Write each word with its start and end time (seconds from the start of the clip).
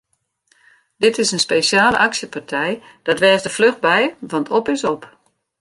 Dit 0.97 1.17
is 1.17 1.31
in 1.31 1.39
spesjale 1.39 1.97
aksjepartij, 2.05 2.73
dat 3.07 3.19
wês 3.23 3.43
der 3.45 3.55
fluch 3.57 3.77
by 3.87 4.01
want 4.31 4.49
op 4.57 4.65
is 4.75 4.83
op! 4.95 5.01